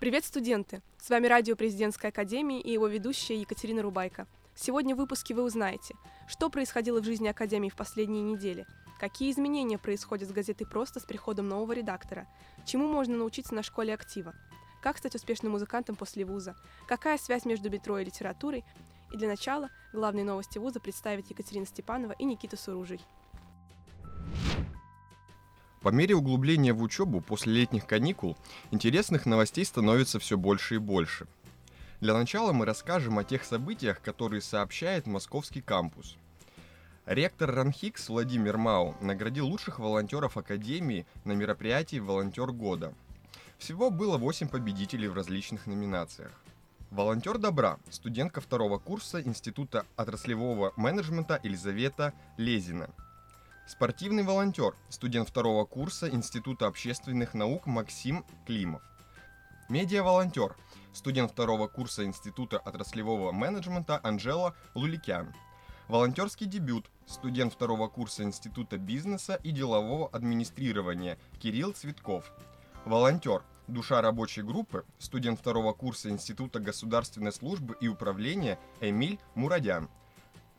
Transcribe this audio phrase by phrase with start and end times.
[0.00, 0.80] Привет, студенты!
[1.02, 4.28] С вами Радио Президентской Академии и его ведущая Екатерина Рубайко.
[4.54, 5.96] Сегодня в выпуске вы узнаете,
[6.28, 8.64] что происходило в жизни Академии в последние недели,
[9.00, 12.28] какие изменения происходят с газетой «Просто» с приходом нового редактора,
[12.64, 14.34] чему можно научиться на школе актива,
[14.82, 16.54] как стать успешным музыкантом после вуза,
[16.86, 18.64] какая связь между метро и литературой,
[19.12, 23.00] и для начала главные новости вуза представят Екатерина Степанова и Никита Суружий.
[25.88, 28.36] По мере углубления в учебу после летних каникул
[28.70, 31.26] интересных новостей становится все больше и больше.
[32.02, 36.18] Для начала мы расскажем о тех событиях, которые сообщает Московский кампус.
[37.06, 42.92] Ректор РАНХИКС Владимир Мау наградил лучших волонтеров Академии на мероприятии «Волонтер года».
[43.56, 46.32] Всего было 8 победителей в различных номинациях.
[46.90, 52.90] Волонтер добра, студентка второго курса Института отраслевого менеджмента Елизавета Лезина–
[53.68, 58.80] Спортивный волонтер, студент второго курса Института общественных наук Максим Климов.
[59.68, 60.56] Медиа-волонтер,
[60.94, 65.34] студент второго курса Института отраслевого менеджмента Анжела Луликян.
[65.86, 72.32] Волонтерский дебют, студент второго курса Института бизнеса и делового администрирования Кирилл Цветков.
[72.86, 79.90] Волонтер, душа рабочей группы, студент второго курса Института государственной службы и управления Эмиль Мурадян.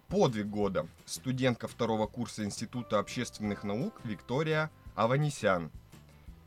[0.09, 0.87] Подвиг года.
[1.05, 5.69] Студентка второго курса Института общественных наук Виктория Аванесян.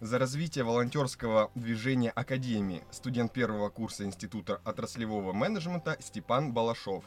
[0.01, 2.83] За развитие волонтерского движения Академии.
[2.91, 7.05] Студент первого курса Института отраслевого менеджмента Степан Балашов.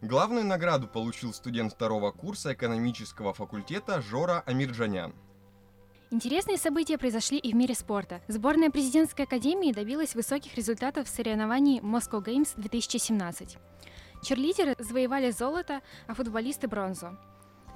[0.00, 5.12] Главную награду получил студент второго курса экономического факультета Жора Амирджанян.
[6.10, 8.22] Интересные события произошли и в мире спорта.
[8.28, 13.58] Сборная президентской академии добилась высоких результатов в соревновании Moscow Games 2017.
[14.22, 17.16] Черлидеры завоевали золото, а футболисты– бронзу.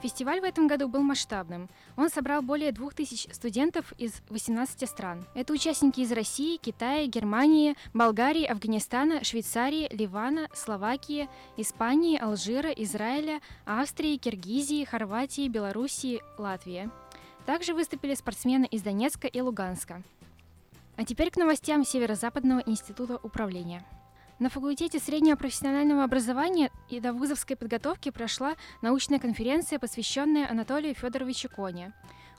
[0.03, 1.71] Фестиваль в этом году был масштабным.
[1.97, 5.25] Он собрал более 2000 студентов из 18 стран.
[5.35, 14.17] Это участники из России, Китая, Германии, Болгарии, Афганистана, Швейцарии, Ливана, Словакии, Испании, Алжира, Израиля, Австрии,
[14.17, 16.91] Киргизии, Хорватии, Белоруссии, Латвии.
[17.47, 20.03] Также выступили спортсмены из Донецка и Луганска.
[20.97, 23.85] А теперь к новостям Северо-Западного института управления.
[24.43, 31.49] На факультете среднего профессионального образования и до вузовской подготовки прошла научная конференция, посвященная Анатолию Федоровичу
[31.49, 31.93] Коне.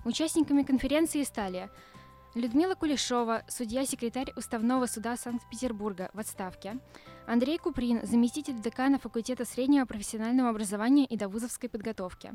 [0.04, 1.70] Участниками конференции стали
[2.36, 6.78] Людмила Кулешова, судья-секретарь Уставного суда Санкт-Петербурга в отставке,
[7.26, 12.34] Андрей Куприн, заместитель декана факультета среднего профессионального образования и довузовской подготовки.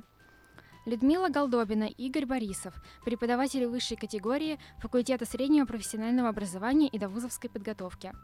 [0.87, 2.73] Людмила Голдобина, Игорь Борисов,
[3.05, 8.15] преподаватели высшей категории факультета среднего профессионального образования и довузовской подготовки–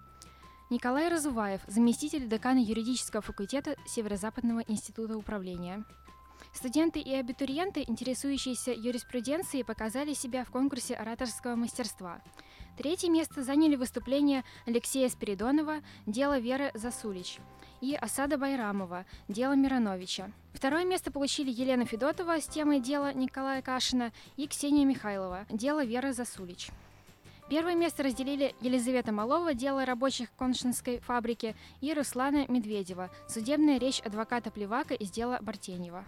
[0.70, 5.84] Николай Разуваев, заместитель декана юридического факультета Северо-Западного института управления.
[6.54, 12.22] Студенты и абитуриенты, интересующиеся юриспруденцией, показали себя в конкурсе ораторского мастерства.
[12.78, 17.38] Третье место заняли выступления Алексея Спиридонова «Дело Веры Засулич»
[17.82, 20.32] и Асада Байрамова «Дело Мироновича».
[20.54, 26.14] Второе место получили Елена Федотова с темой «Дело Николая Кашина» и Ксения Михайлова «Дело Веры
[26.14, 26.70] Засулич».
[27.48, 34.50] Первое место разделили Елизавета Малова, дело рабочих Коншинской фабрики, и Руслана Медведева, судебная речь адвоката
[34.50, 36.04] Плевака из дела Бартенева.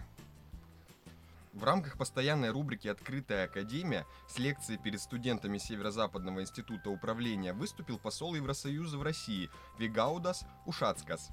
[1.53, 8.35] В рамках постоянной рубрики «Открытая академия» с лекцией перед студентами Северо-Западного института управления выступил посол
[8.35, 11.29] Евросоюза в России Вигаудас Ушацкас,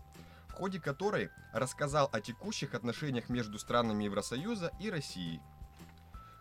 [0.49, 5.41] в ходе которой рассказал о текущих отношениях между странами Евросоюза и Россией–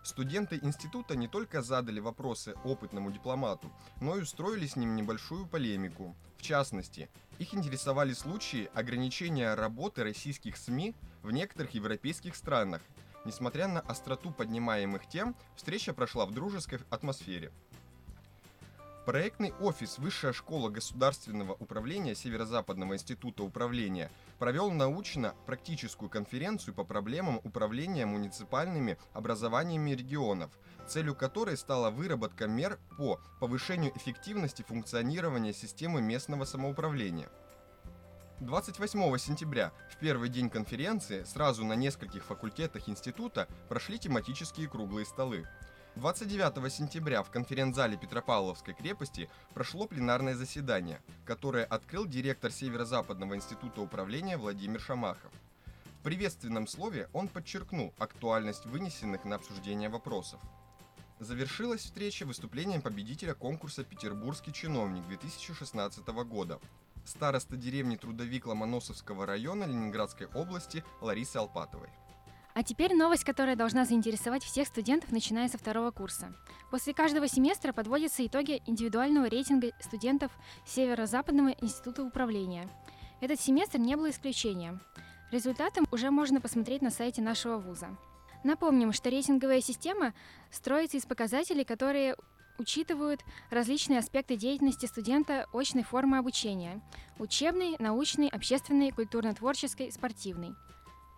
[0.03, 3.71] Студенты института не только задали вопросы опытному дипломату,
[4.01, 6.13] но и устроили с ним небольшую полемику.
[6.37, 7.09] В частности,
[7.39, 12.81] их интересовали случаи ограничения работы российских СМИ в некоторых европейских странах.
[13.23, 17.53] Несмотря на остроту поднимаемых тем, встреча прошла в дружеской атмосфере.
[19.05, 24.09] Проектный офис Высшая школа государственного управления Северо-Западного института управления
[24.39, 30.51] провел научно-практическую конференцию по проблемам управления муниципальными образованиями регионов,
[30.87, 37.27] целью которой стала выработка мер по повышению эффективности функционирования системы местного самоуправления.
[38.39, 45.45] 28 сентября, в первый день конференции, сразу на нескольких факультетах института прошли тематические круглые столы.
[45.95, 54.37] 29 сентября в конференц-зале Петропавловской крепости прошло пленарное заседание, которое открыл директор Северо-Западного института управления
[54.37, 55.31] Владимир Шамахов.
[55.99, 60.41] В приветственном слове он подчеркнул актуальность вынесенных на обсуждение вопросов.
[61.19, 66.59] Завершилась встреча выступлением победителя конкурса «Петербургский чиновник» 2016 года,
[67.05, 71.89] староста деревни Трудовик Ломоносовского района Ленинградской области Ларисы Алпатовой.
[72.55, 76.33] А теперь новость, которая должна заинтересовать всех студентов, начиная со второго курса.
[76.69, 80.31] После каждого семестра подводятся итоги индивидуального рейтинга студентов
[80.67, 82.69] Северо-Западного института управления.
[83.21, 84.81] Этот семестр не был исключением.
[85.31, 87.97] Результаты уже можно посмотреть на сайте нашего вуза.
[88.43, 90.13] Напомним, что рейтинговая система
[90.51, 92.15] строится из показателей, которые
[92.59, 96.81] учитывают различные аспекты деятельности студента очной формы обучения–
[97.17, 100.53] учебный, научный, общественный, культурно-творческий, спортивный–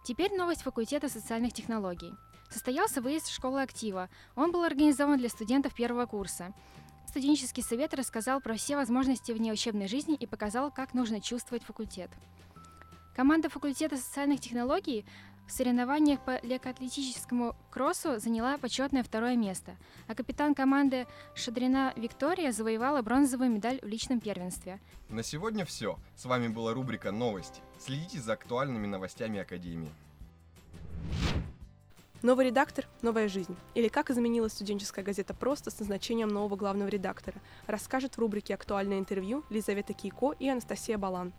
[0.05, 2.13] Теперь новость факультета социальных технологий.
[2.51, 4.07] Состоялся выезд в школу актива.
[4.35, 6.53] Он был организован для студентов первого курса.
[7.07, 12.11] Студенческий совет рассказал про все возможности внеучебной жизни и показал, как нужно чувствовать факультет.
[13.15, 15.07] Команда факультета социальных технологий
[15.47, 19.75] в соревнованиях по легкоатлетическому кроссу заняла почетное второе место,
[20.07, 24.79] а капитан команды Шадрина Виктория завоевала бронзовую медаль в личном первенстве.
[25.09, 25.97] На сегодня все.
[26.15, 27.61] С вами была рубрика «Новости».
[27.79, 29.91] Следите за актуальными новостями Академии.
[32.21, 33.55] Новый редактор– новая жизнь.
[33.75, 37.37] Или как изменилась студенческая газета «Просто» с назначением нового главного редактора,
[37.67, 41.33] расскажет в рубрике «Актуальное интервью» Лизавета Кейко и Анастасия Балан.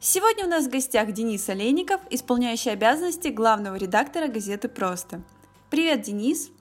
[0.00, 5.22] Сегодня у нас в гостях Денис Олейников, исполняющий обязанности главного редактора газеты «Просто».
[5.70, 6.52] Привет, Денис!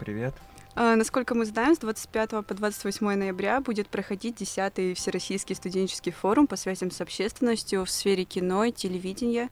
[0.00, 0.32] Привет!
[0.74, 6.46] А, насколько мы знаем, с 25 по 28 ноября будет проходить 10-й Всероссийский студенческий форум
[6.46, 9.50] по связям с общественностью в сфере кино и телевидения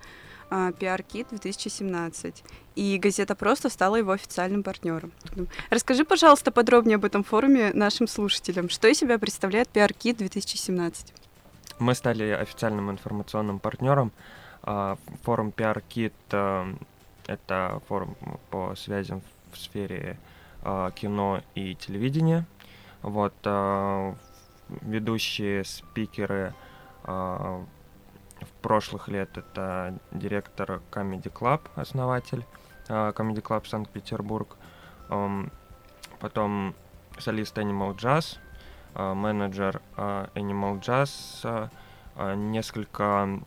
[0.49, 2.43] PR Kit 2017.
[2.75, 5.13] И газета «Просто» стала его официальным партнером.
[5.69, 8.71] Расскажи, пожалуйста, подробнее об этом форуме нашим слушателям.
[8.71, 11.13] Что из себя представляет Kit 2017?
[11.81, 14.13] Мы стали официальным информационным партнером.
[14.63, 16.77] А, форум PR Kit
[17.27, 18.17] это форум
[18.51, 19.23] по связям
[19.53, 20.19] в сфере
[20.63, 22.45] э, кино и телевидения.
[23.03, 24.15] Вот э,
[24.83, 26.55] ведущие спикеры
[27.05, 27.67] в
[28.61, 32.45] прошлых лет это директор Comedy Club, основатель
[32.89, 34.57] Comedy Club Санкт-Петербург,
[35.09, 35.51] эм,
[36.21, 36.75] потом
[37.19, 38.39] солист Animal Jazz,
[38.95, 41.71] менеджер э, Animal Jazz,
[42.17, 43.41] э, несколько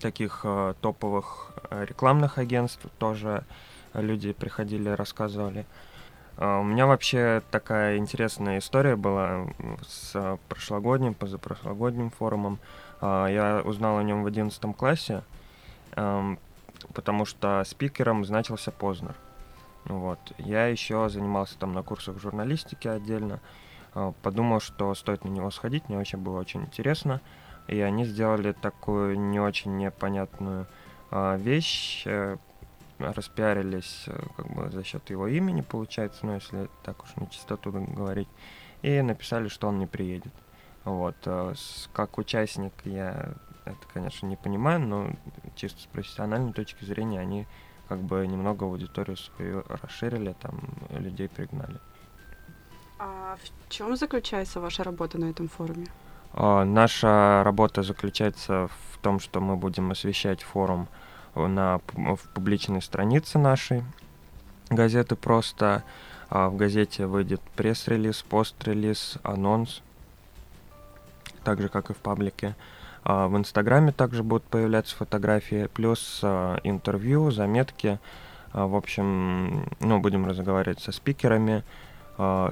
[0.00, 0.46] таких
[0.80, 3.44] топовых рекламных агентств тоже
[3.92, 5.66] люди приходили, рассказывали.
[6.38, 9.48] У меня вообще такая интересная история была
[9.86, 12.60] с прошлогодним, позапрошлогодним форумом.
[13.02, 15.22] Я узнал о нем в 11 классе,
[15.90, 19.16] потому что спикером значился Познер.
[19.84, 20.18] Вот.
[20.38, 23.34] Я еще занимался там на курсах журналистики отдельно.
[23.34, 23.69] А,
[24.22, 27.20] подумал, что стоит на него сходить, мне вообще было очень интересно.
[27.66, 30.66] И они сделали такую не очень непонятную
[31.10, 32.36] а, вещь, э,
[32.98, 37.72] распиарились э, как бы за счет его имени, получается, ну, если так уж на чистоту
[37.72, 38.28] говорить,
[38.82, 40.32] и написали, что он не приедет.
[40.84, 41.16] Вот.
[41.26, 41.54] Э,
[41.92, 43.34] как участник я
[43.64, 45.10] это, конечно, не понимаю, но
[45.56, 47.46] чисто с профессиональной точки зрения они
[47.88, 50.60] как бы немного аудиторию свою расширили, там
[50.90, 51.78] людей пригнали.
[53.30, 55.86] А в чем заключается ваша работа на этом форуме?
[56.32, 60.88] А, наша работа заключается в том, что мы будем освещать форум
[61.36, 63.84] на в публичной странице нашей
[64.68, 65.84] газеты просто.
[66.28, 69.80] А в газете выйдет пресс-релиз, пост-релиз, анонс,
[71.44, 72.56] так же, как и в паблике.
[73.04, 76.20] В Инстаграме также будут появляться фотографии, плюс
[76.64, 78.00] интервью, заметки.
[78.52, 81.62] В общем, ну, будем разговаривать со спикерами,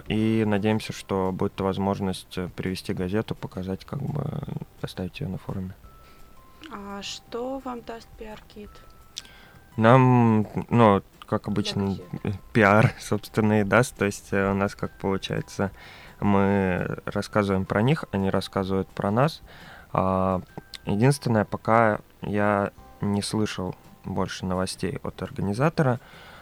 [0.07, 4.43] и надеемся, что будет возможность э, привести газету, показать, как бы
[4.81, 5.75] оставить ее на форуме.
[6.73, 8.71] А что вам даст пиар-кит?
[9.77, 11.97] Нам, ну, как обычно,
[12.53, 13.97] пиар, собственно, и даст.
[13.97, 15.71] То есть э, у нас как получается,
[16.21, 19.43] мы рассказываем про них, они рассказывают про нас.
[19.93, 20.41] А,
[20.85, 26.01] единственное, пока я не слышал больше новостей от организатора,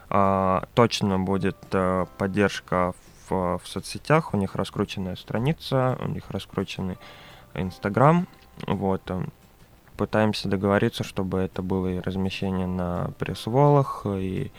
[0.08, 6.98] а, точно будет а, поддержка в, в соцсетях, у них раскрученная страница, у них раскрученный
[7.54, 8.26] Инстаграм,
[8.66, 9.24] вот, э,
[9.96, 14.50] пытаемся договориться, чтобы это было и размещение на пресс-волах, и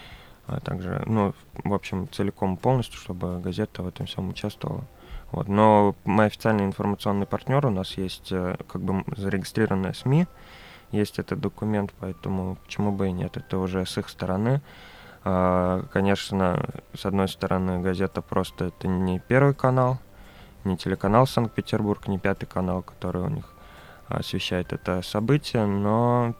[0.47, 1.33] а также, ну,
[1.63, 4.85] в общем, целиком полностью, чтобы газета в этом всем участвовала.
[5.31, 5.49] Вот.
[5.49, 10.25] Но мы официальный информационный партнер, у нас есть э, как бы зарегистрированная СМИ,
[10.91, 14.61] есть этот документ, поэтому почему бы и нет, это уже с их стороны.
[15.29, 19.97] А, конечно, с одной стороны, газета просто это не первый канал,
[20.63, 23.53] не телеканал Санкт-Петербург, не пятый канал, который у них
[24.07, 26.33] освещает это событие, но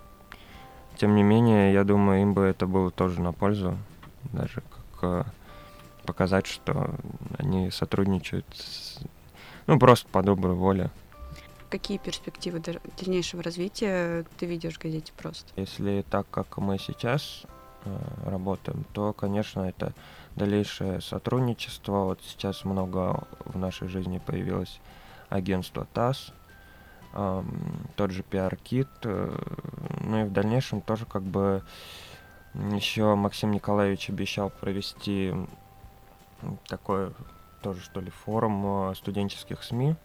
[0.95, 3.77] тем не менее, я думаю, им бы это было тоже на пользу,
[4.31, 5.23] даже как э,
[6.05, 6.95] показать, что
[7.37, 8.99] они сотрудничают, с,
[9.65, 10.91] ну, просто по доброй воле.
[11.69, 12.61] Какие перспективы
[12.97, 15.51] дальнейшего развития ты видишь в газете «Просто»?
[15.57, 17.43] Если так, как мы сейчас
[18.25, 19.93] работаем, то, конечно, это
[20.35, 22.05] дальнейшее сотрудничество.
[22.05, 24.79] Вот сейчас много в нашей жизни появилось
[25.29, 26.33] агентство ТАСС,
[27.13, 27.43] э,
[27.95, 29.37] тот же PR-кит, э,
[30.01, 31.63] ну и в дальнейшем тоже как бы
[32.53, 35.33] еще Максим Николаевич обещал провести
[36.67, 37.11] такой
[37.61, 39.95] тоже что ли форум э, студенческих СМИ,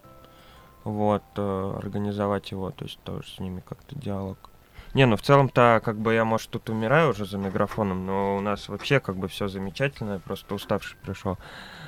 [0.83, 4.49] вот, э, организовать его, то есть тоже с ними как-то диалог.
[4.93, 8.41] Не, ну в целом-то, как бы я, может, тут умираю уже за микрофоном, но у
[8.41, 11.39] нас вообще как бы все замечательно, я просто уставший пришел.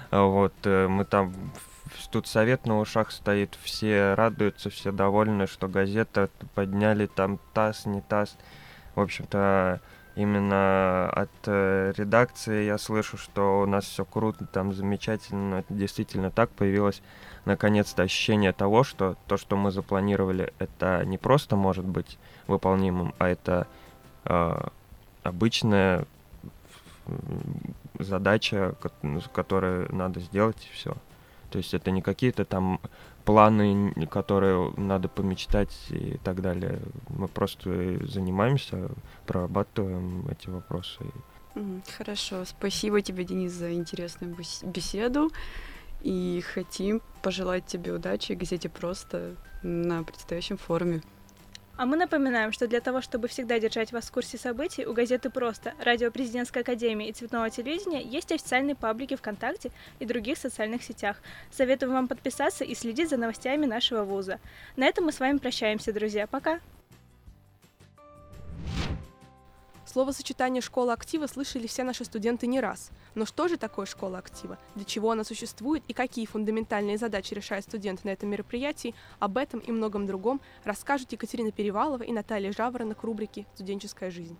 [0.09, 1.33] Вот, э, мы там,
[2.12, 8.01] тут совет на ушах стоит, все радуются, все довольны, что газета подняли, там ТАСС, не
[8.01, 8.38] ТАСС.
[8.95, 9.81] В общем-то,
[10.15, 16.50] именно от э, редакции я слышу, что у нас все круто, там замечательно, действительно так
[16.50, 17.03] появилось
[17.45, 23.29] наконец-то ощущение того, что то, что мы запланировали, это не просто может быть выполнимым, а
[23.29, 23.67] это
[24.25, 24.67] э,
[25.23, 26.05] обычная
[27.99, 28.75] задача,
[29.33, 30.95] которую надо сделать, и все.
[31.51, 32.79] То есть это не какие-то там
[33.23, 36.79] планы, которые надо помечтать и так далее.
[37.09, 38.89] Мы просто занимаемся,
[39.25, 41.05] прорабатываем эти вопросы.
[41.97, 45.31] Хорошо, спасибо тебе, Денис, за интересную беседу.
[46.05, 51.01] И хотим пожелать тебе удачи газете «Просто» на предстоящем форуме.
[51.77, 55.31] А мы напоминаем, что для того, чтобы всегда держать вас в курсе событий, у газеты
[55.31, 61.17] «Просто», радио Президентской Академии и Цветного телевидения есть официальные паблики ВКонтакте и других социальных сетях.
[61.50, 64.39] Советую вам подписаться и следить за новостями нашего вуза.
[64.75, 66.27] На этом мы с вами прощаемся, друзья.
[66.27, 66.59] Пока!
[69.95, 72.91] Словосочетание «школа актива» слышали все наши студенты не раз.
[73.13, 74.57] Но что же такое школа актива?
[74.75, 79.61] Для чего она существует и какие фундаментальные задачи решают студенты на этом мероприятии, об этом
[79.61, 84.37] и многом другом расскажут Екатерина Перевалова и Наталья Жаворонок рубрике «Студенческая жизнь».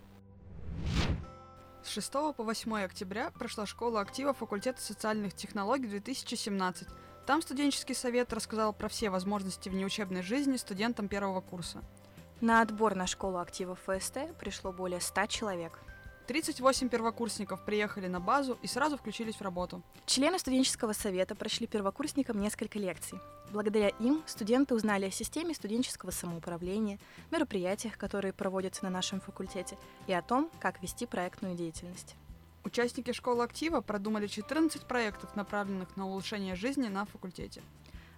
[1.82, 6.86] С 6 по 8 октября прошла школа актива факультета социальных технологий 2017.
[7.26, 11.82] Там студенческий совет рассказал про все возможности внеучебной жизни студентам первого курса–
[12.40, 15.78] на отбор на школу активов ФСТ пришло более 100 человек.
[16.26, 19.82] 38 первокурсников приехали на базу и сразу включились в работу.
[20.06, 23.20] Члены студенческого совета прошли первокурсникам несколько лекций.
[23.52, 26.98] Благодаря им студенты узнали о системе студенческого самоуправления,
[27.30, 29.78] мероприятиях, которые проводятся на нашем факультете,
[30.08, 32.16] и о том, как вести проектную деятельность.
[32.64, 37.62] Участники школы актива продумали 14 проектов, направленных на улучшение жизни на факультете.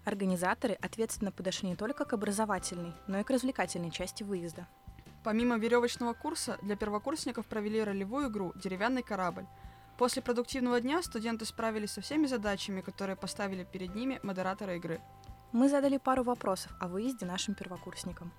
[0.05, 4.67] Организаторы ответственно подошли не только к образовательной, но и к развлекательной части выезда.
[5.25, 9.47] Помимо веревочного курса, для первокурсников провели ролевую игру «Деревянный корабль».
[9.99, 15.01] После продуктивного дня студенты справились со всеми задачами, которые поставили перед ними модераторы игры.
[15.53, 18.33] Мы задали пару вопросов о выезде нашим первокурсникам.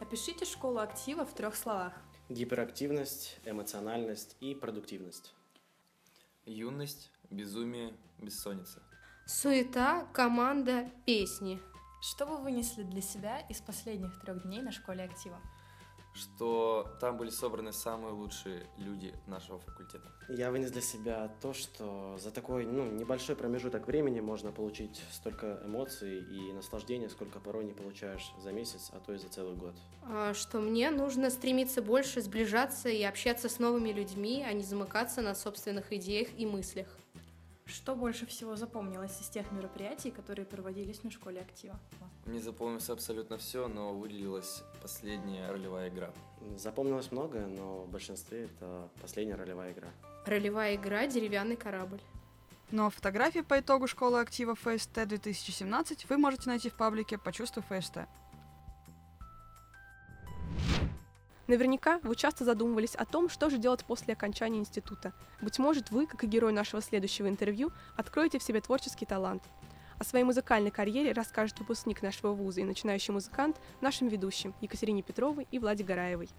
[0.00, 1.92] Опишите школу актива в трех словах.
[2.28, 5.34] Гиперактивность, эмоциональность и продуктивность.
[6.44, 8.82] Юность, безумие, бессонница.
[9.26, 11.58] Суета, команда, песни.
[12.02, 15.40] Что вы вынесли для себя из последних трех дней на школе актива?
[16.12, 20.12] Что там были собраны самые лучшие люди нашего факультета.
[20.28, 25.58] Я вынес для себя то, что за такой ну, небольшой промежуток времени можно получить столько
[25.64, 29.74] эмоций и наслаждения, сколько порой не получаешь за месяц, а то и за целый год.
[30.02, 35.22] А, что мне нужно стремиться больше сближаться и общаться с новыми людьми, а не замыкаться
[35.22, 36.88] на собственных идеях и мыслях.
[37.66, 41.78] Что больше всего запомнилось из тех мероприятий, которые проводились на школе актива?
[42.26, 46.10] Мне запомнилось абсолютно все, но выделилась последняя ролевая игра.
[46.56, 49.88] Запомнилось много, но в большинстве это последняя ролевая игра.
[50.26, 52.00] Ролевая игра «Деревянный корабль».
[52.70, 57.98] Но фотографии по итогу школы актива ФСТ 2017 вы можете найти в паблике «Почувствуй ФСТ».
[61.46, 65.12] Наверняка вы часто задумывались о том, что же делать после окончания института.
[65.42, 69.42] Быть может, вы, как и герой нашего следующего интервью, откроете в себе творческий талант.
[69.98, 75.46] О своей музыкальной карьере расскажет выпускник нашего вуза и начинающий музыкант нашим ведущим Екатерине Петровой
[75.50, 76.30] и Владе Гараевой.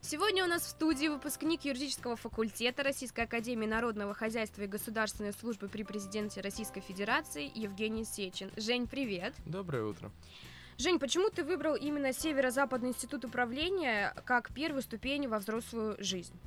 [0.00, 5.68] Сегодня у нас в студии выпускник юридического факультета Российской Академии Народного Хозяйства и Государственной службы
[5.68, 8.50] при президенте Российской Федерации Евгений Сечин.
[8.56, 9.34] Жень, привет!
[9.44, 10.10] Доброе утро!
[10.78, 16.38] Жень, почему ты выбрал именно Северо-Западный институт управления как первую ступень во взрослую жизнь?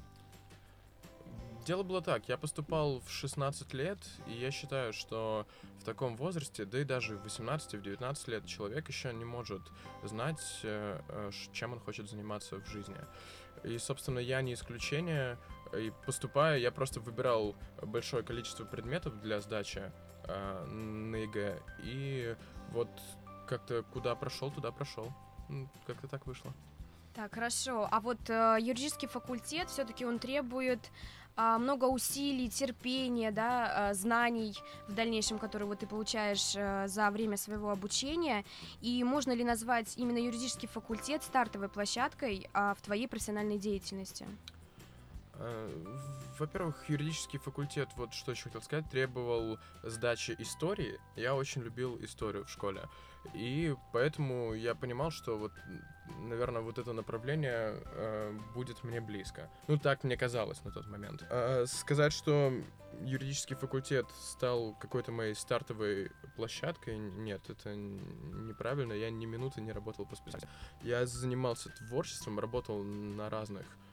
[1.66, 3.98] Дело было так, я поступал в 16 лет,
[4.28, 5.46] и я считаю, что
[5.82, 9.62] в таком возрасте, да и даже в 18 в 19 лет человек еще не может
[10.02, 12.96] знать, э, э, чем он хочет заниматься в жизни.
[13.66, 15.38] И, собственно, я не исключение.
[15.78, 19.92] И поступая, я просто выбирал большое количество предметов для сдачи,
[20.24, 21.62] э, на ЕГЭ.
[21.84, 22.36] И
[22.70, 22.90] вот
[23.52, 25.12] как-то куда прошел, туда прошел.
[25.86, 26.54] Как-то так вышло.
[27.14, 27.88] Так, хорошо.
[27.92, 30.80] А вот э, юридический факультет все-таки он требует
[31.36, 34.56] э, много усилий, терпения, да, э, знаний
[34.88, 38.46] в дальнейшем, которые вот ты получаешь э, за время своего обучения.
[38.80, 44.26] И можно ли назвать именно юридический факультет стартовой площадкой э, в твоей профессиональной деятельности?
[45.42, 45.70] Э,
[46.38, 51.00] во-первых, юридический факультет, вот что еще хотел сказать, требовал сдачи истории.
[51.16, 52.82] Я очень любил историю в школе.
[53.34, 55.52] И поэтому я понимал, что вот,
[56.22, 59.50] наверное, вот это направление э, будет мне близко.
[59.68, 61.24] Ну, так мне казалось на тот момент.
[61.30, 62.54] А сказать, что
[63.02, 68.94] юридический факультет стал какой-то моей стартовой площадкой, нет, это неправильно.
[68.94, 70.50] Я ни минуты не работал по специальности.
[70.82, 73.91] Я занимался творчеством, работал на разных Э,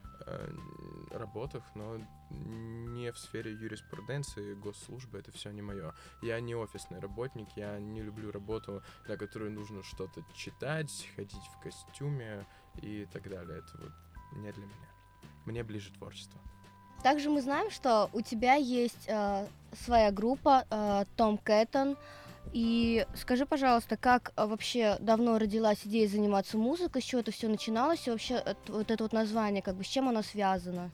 [1.11, 1.99] работах, но
[2.31, 5.95] не в сфере юриспруденции, госслужбы, это все не мое.
[6.23, 11.63] Я не офисный работник, я не люблю работу, на которую нужно что-то читать, ходить в
[11.63, 12.47] костюме
[12.83, 13.59] и так далее.
[13.59, 13.93] Это вот
[14.33, 14.89] не для меня.
[15.47, 16.41] Мне ближе творчество.
[17.03, 21.97] Также мы знаем, что у тебя есть э, своя группа э, Том Кэттон,
[22.53, 27.49] и скажи, пожалуйста, как а, вообще давно родилась идея заниматься музыкой, с чего это все
[27.49, 30.91] начиналось, и вообще вот это вот название, как бы с чем оно связано?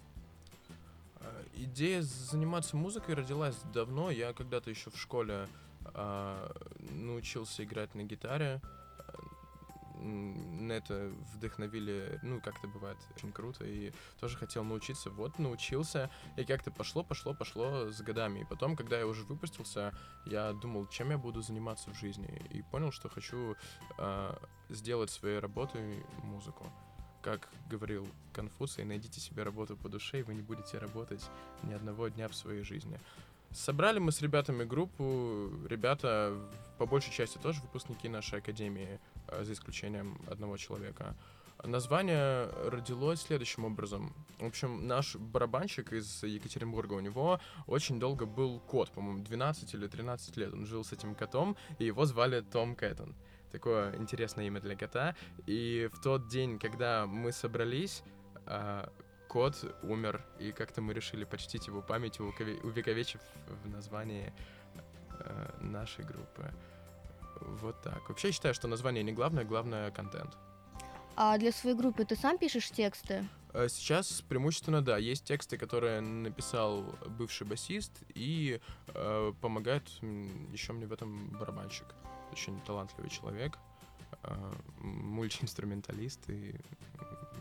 [1.21, 4.11] А, идея заниматься музыкой родилась давно.
[4.11, 5.49] Я когда-то еще в школе
[5.95, 6.51] э,
[6.91, 8.61] научился играть на гитаре
[10.01, 15.11] на это вдохновили, ну, как это бывает, очень круто, и тоже хотел научиться.
[15.11, 18.41] Вот, научился, и как-то пошло, пошло, пошло с годами.
[18.41, 19.93] И потом, когда я уже выпустился,
[20.27, 23.57] я думал, чем я буду заниматься в жизни, и понял, что хочу
[23.99, 24.37] э,
[24.69, 26.67] сделать своей работой музыку.
[27.23, 31.25] Как говорил Конфуций, найдите себе работу по душе, и вы не будете работать
[31.63, 32.99] ни одного дня в своей жизни.
[33.55, 35.49] Собрали мы с ребятами группу.
[35.69, 36.37] Ребята,
[36.77, 38.99] по большей части, тоже выпускники нашей академии,
[39.29, 41.17] за исключением одного человека.
[41.63, 44.13] Название родилось следующим образом.
[44.39, 49.87] В общем, наш барабанщик из Екатеринбурга, у него очень долго был кот, по-моему, 12 или
[49.87, 50.53] 13 лет.
[50.53, 53.15] Он жил с этим котом, и его звали Том Кэттон.
[53.51, 55.15] Такое интересное имя для кота.
[55.47, 58.03] И в тот день, когда мы собрались,
[58.47, 58.93] а,
[59.29, 63.21] кот умер, и как-то мы решили почтить его память, увековечив
[63.65, 64.33] в названии
[65.19, 66.53] э, нашей группы.
[67.41, 68.09] Вот так.
[68.09, 70.37] Вообще я считаю, что название не главное, главное контент.
[71.17, 73.25] А для своей группы ты сам пишешь тексты?
[73.53, 79.89] Э, сейчас преимущественно да, есть тексты, которые написал бывший басист и э, помогает
[80.53, 81.87] еще мне в этом барабанщик.
[82.33, 83.59] Очень талантливый человек,
[84.23, 86.57] э, мультиинструменталист и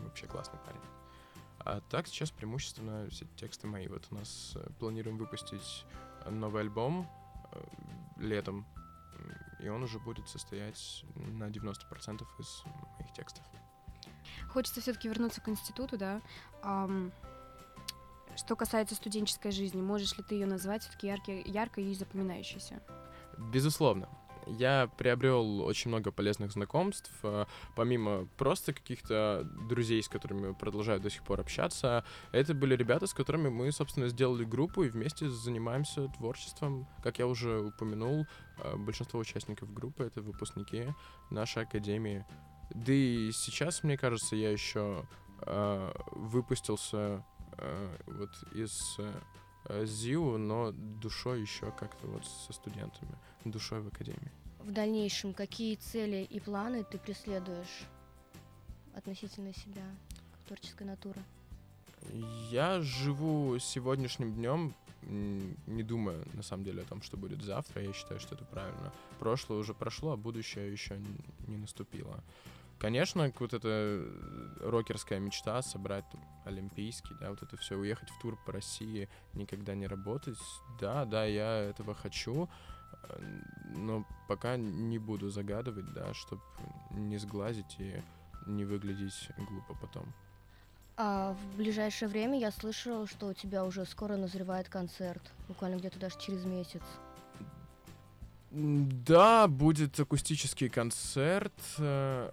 [0.04, 0.80] вообще классный парень.
[1.64, 3.88] А так сейчас преимущественно все тексты мои.
[3.88, 5.84] Вот у нас э, планируем выпустить
[6.30, 7.08] новый альбом
[7.52, 7.60] э,
[8.18, 8.66] летом,
[9.64, 12.64] и он уже будет состоять на 90% из
[12.98, 13.42] моих текстов.
[14.50, 16.20] Хочется все-таки вернуться к институту, да.
[16.62, 17.12] Um,
[18.36, 21.06] что касается студенческой жизни, можешь ли ты ее назвать все-таки
[21.46, 22.82] яркой и запоминающейся?
[23.38, 24.08] Безусловно
[24.46, 31.10] я приобрел очень много полезных знакомств, э, помимо просто каких-то друзей, с которыми продолжаю до
[31.10, 32.04] сих пор общаться.
[32.32, 36.86] Это были ребята, с которыми мы, собственно, сделали группу и вместе занимаемся творчеством.
[37.02, 38.26] Как я уже упомянул,
[38.58, 40.86] э, большинство участников группы— это выпускники
[41.30, 42.24] нашей академии.
[42.74, 45.06] Да и сейчас, мне кажется, я еще
[45.42, 47.24] э, выпустился
[48.06, 48.98] вот из
[49.66, 54.32] э, ЗИУ, но душой еще как-то вот со студентами душой в академии.
[54.60, 57.84] В дальнейшем какие цели и планы ты преследуешь
[58.94, 59.84] относительно себя,
[60.46, 61.22] творческой натуры?
[62.50, 67.82] Я живу сегодняшним днем, не думая на самом деле о том, что будет завтра.
[67.82, 68.92] Я считаю, что это правильно.
[69.18, 70.98] Прошлое уже прошло, а будущее еще
[71.46, 72.22] не наступило.
[72.78, 74.04] Конечно, вот эта
[74.60, 79.74] рокерская мечта собрать там, олимпийский, да, вот это все, уехать в тур по России, никогда
[79.74, 80.38] не работать.
[80.80, 82.48] Да, да, я этого хочу
[83.76, 86.42] но пока не буду загадывать, да, чтобы
[86.90, 88.02] не сглазить и
[88.46, 90.12] не выглядеть глупо потом.
[90.96, 95.98] А в ближайшее время я слышала, что у тебя уже скоро назревает концерт, буквально где-то
[95.98, 96.82] даже через месяц.
[98.50, 102.30] Да, будет акустический концерт, э,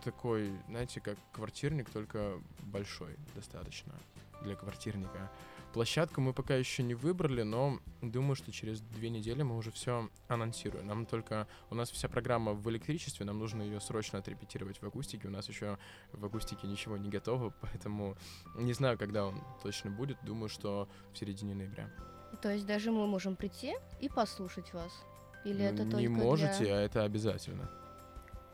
[0.00, 3.94] такой, знаете, как квартирник, только большой достаточно
[4.42, 5.30] для квартирника.
[5.72, 10.08] Площадку мы пока еще не выбрали, но думаю, что через две недели мы уже все
[10.26, 10.86] анонсируем.
[10.86, 11.46] Нам только...
[11.68, 15.28] У нас вся программа в электричестве, нам нужно ее срочно отрепетировать в акустике.
[15.28, 15.78] У нас еще
[16.12, 18.16] в акустике ничего не готово, поэтому
[18.56, 20.16] не знаю, когда он точно будет.
[20.24, 21.90] Думаю, что в середине ноября.
[22.42, 24.92] То есть даже мы можем прийти и послушать вас?
[25.44, 26.78] Или это Не только можете, для...
[26.78, 27.70] а это обязательно.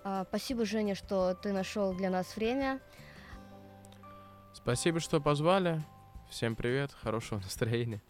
[0.06, 2.78] А, спасибо, Женя, что ты нашел для нас время.
[4.52, 5.80] Спасибо, что позвали.
[6.28, 8.02] Всем привет, хорошего настроения.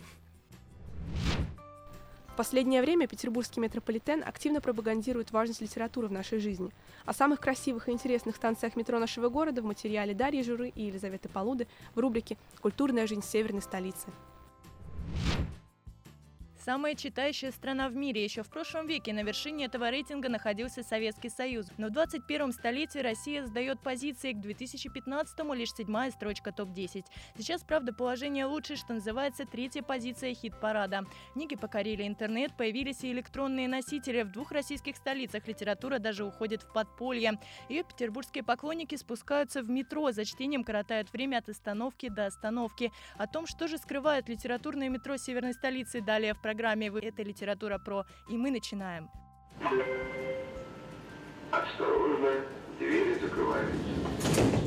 [2.26, 6.72] В последнее время петербургский метрополитен активно пропагандирует важность литературы в нашей жизни.
[7.06, 11.28] О самых красивых и интересных станциях метро нашего города в материале Дарьи Журы и Елизаветы
[11.28, 14.08] Полуды в рубрике «Культурная жизнь северной столицы».
[16.64, 18.24] Самая читающая страна в мире.
[18.24, 21.66] Еще в прошлом веке на вершине этого рейтинга находился Советский Союз.
[21.76, 27.04] Но в 21 столетии Россия сдает позиции к 2015-му лишь седьмая строчка топ-10.
[27.36, 31.04] Сейчас, правда, положение лучше, что называется третья позиция хит-парада.
[31.34, 34.22] Книги покорили интернет, появились и электронные носители.
[34.22, 37.38] В двух российских столицах литература даже уходит в подполье.
[37.68, 42.90] Ее петербургские поклонники спускаются в метро, за чтением коротают время от остановки до остановки.
[43.18, 46.53] О том, что же скрывает литературное метро северной столицы, далее в программе
[47.04, 48.04] «Это литература про».
[48.28, 49.10] И мы начинаем.
[51.50, 52.44] Осторожно,
[52.78, 54.63] двери закрываются.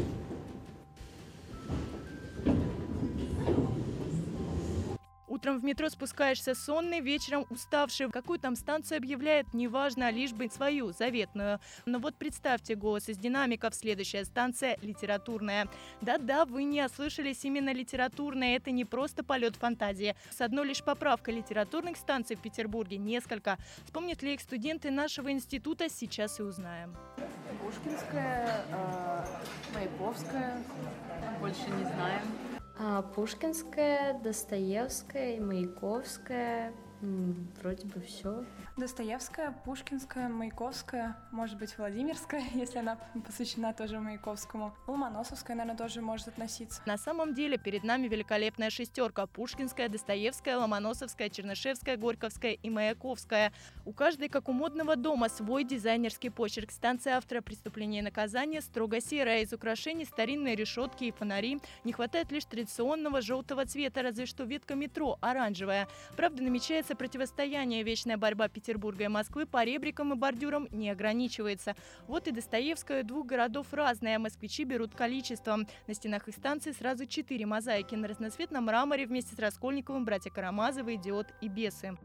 [5.37, 8.09] Утром в метро спускаешься сонный, вечером уставший.
[8.09, 11.59] Какую там станцию объявляет, неважно, лишь бы свою, заветную.
[11.85, 13.75] Но вот представьте голос из динамиков.
[13.75, 15.67] Следующая станция– литературная.
[16.01, 18.55] Да-да, вы не ослышались, именно литературная.
[18.55, 20.15] Это не просто полет фантазии.
[20.31, 23.59] С одной лишь поправкой литературных станций в Петербурге несколько.
[23.85, 26.97] Вспомнят ли их студенты нашего института, сейчас и узнаем.
[27.61, 29.25] Пушкинская, э,
[29.75, 30.63] Маяковская,
[31.39, 32.46] больше не знаем.
[32.79, 36.73] А, Пушкинская, Достоевская, Маяковская,
[37.61, 38.45] вроде бы все.
[38.77, 44.71] Достоевская, Пушкинская, Маяковская, может быть, Владимирская, если она посвящена тоже Маяковскому.
[44.85, 46.83] Ломоносовская, наверное, тоже может относиться.
[46.85, 49.25] На самом деле перед нами великолепная шестерка.
[49.25, 53.51] Пушкинская, Достоевская, Ломоносовская, Чернышевская, Горьковская и Маяковская.
[53.83, 56.69] У каждой, как у модного дома, свой дизайнерский почерк.
[56.69, 59.41] Станция автора «Преступления и наказания» строго серая.
[59.41, 61.59] Из украшений старинные решетки и фонари.
[61.83, 65.87] Не хватает лишь традиционного желтого цвета, разве что ветка метро оранжевая.
[66.15, 67.81] Правда, намечается противостояние.
[67.81, 71.73] Вечная борьба Петербурга и Москвы по ребрикам и бордюрам не ограничивается.
[72.05, 74.19] Вот и Достоевская двух городов разная.
[74.19, 75.67] Москвичи берут количеством.
[75.87, 80.95] На стенах их станции сразу четыре мозаики на разноцветном мраморе вместе с Раскольниковым, братья Карамазовы,
[80.95, 81.97] Идиот и Бесы.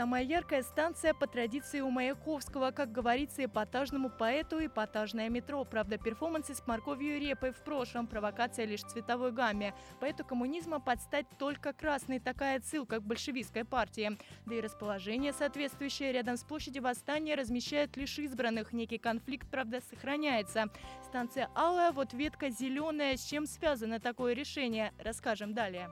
[0.00, 5.62] Самая яркая станция по традиции у Маяковского, как говорится, эпатажному поэту эпатажное метро.
[5.66, 9.74] Правда, перформансы с морковью и репой в прошлом, провокация лишь цветовой гамме.
[10.00, 14.16] Поэту коммунизма подстать только красный, такая отсылка к большевистской партии.
[14.46, 18.72] Да и расположение соответствующее рядом с площадью Восстания размещает лишь избранных.
[18.72, 20.70] Некий конфликт, правда, сохраняется.
[21.04, 23.18] Станция Алая, вот ветка зеленая.
[23.18, 24.94] С чем связано такое решение?
[24.98, 25.90] Расскажем далее.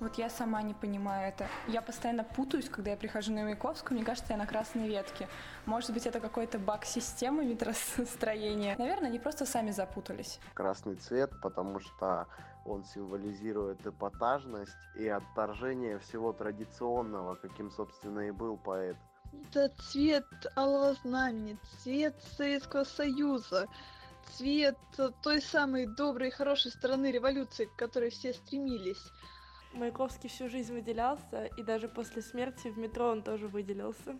[0.00, 1.46] Вот я сама не понимаю это.
[1.68, 5.28] Я постоянно путаюсь, когда я прихожу на Маяковскую, мне кажется, я на красной ветке.
[5.66, 8.76] Может быть, это какой-то баг системы метростроения.
[8.76, 10.40] Наверное, они просто сами запутались.
[10.54, 12.26] Красный цвет, потому что
[12.64, 18.96] он символизирует эпатажность и отторжение всего традиционного, каким, собственно, и был поэт.
[19.50, 20.26] Это цвет
[20.56, 23.68] алого знамени, цвет Советского Союза,
[24.32, 24.78] цвет
[25.22, 29.12] той самой доброй и хорошей стороны революции, к которой все стремились.
[29.74, 34.16] Маяковский всю жизнь выделялся, и даже после смерти в метро он тоже выделился.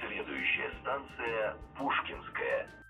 [0.00, 2.81] Следующая станция Пушкинская.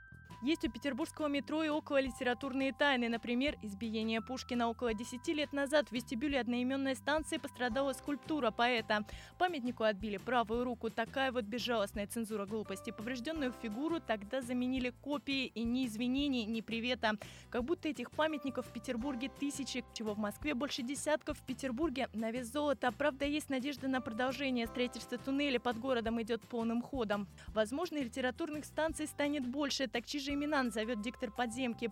[0.43, 3.09] Есть у петербургского метро и около литературные тайны.
[3.09, 9.05] Например, избиение Пушкина около 10 лет назад в вестибюле одноименной станции пострадала скульптура поэта.
[9.39, 10.91] Памятнику отбили правую руку.
[10.91, 12.91] Такая вот безжалостная цензура глупости.
[12.91, 17.13] Поврежденную фигуру тогда заменили копии и ни извинений, ни привета.
[17.49, 21.39] Как будто этих памятников в Петербурге тысячи, чего в Москве больше десятков.
[21.39, 22.91] В Петербурге на вес золота.
[22.91, 24.67] Правда, есть надежда на продолжение.
[24.67, 27.29] Строительство туннеля под городом идет полным ходом.
[27.55, 29.87] Возможно, литературных станций станет больше.
[29.87, 31.91] Так чьи же имена назовет диктор подземки.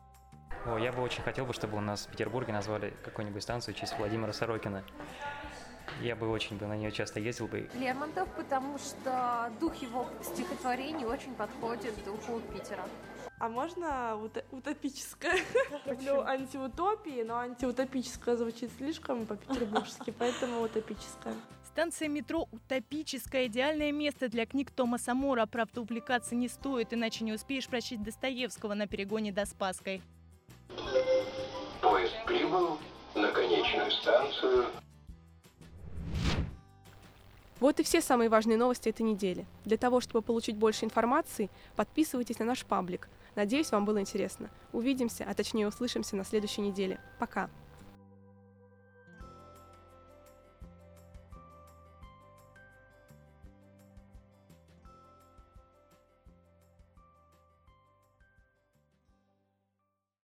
[0.66, 3.78] О, я бы очень хотел бы, чтобы у нас в Петербурге назвали какую-нибудь станцию в
[3.78, 4.82] честь Владимира Сорокина.
[6.00, 7.68] Я бы очень бы на нее часто ездил бы.
[7.74, 12.84] Лермонтов, потому что дух его стихотворений очень подходит духу Питера.
[13.40, 15.38] А можно ут- утопическое?
[15.86, 21.34] Люблю антиутопии, но антиутопическое звучит слишком по-петербургски, поэтому утопическое.
[21.64, 25.46] Станция метро «Утопическое»– идеальное место для книг Томаса Мора.
[25.46, 30.02] Правда, увлекаться не стоит, иначе не успеешь прочесть Достоевского на перегоне до Спасской.
[31.80, 32.78] Поезд прибыл
[33.14, 34.66] на конечную станцию.
[37.58, 39.46] Вот и все самые важные новости этой недели.
[39.64, 43.08] Для того, чтобы получить больше информации, подписывайтесь на наш паблик.
[43.36, 44.50] Надеюсь, вам было интересно.
[44.72, 47.00] Увидимся, а точнее услышимся на следующей неделе.
[47.18, 47.48] Пока!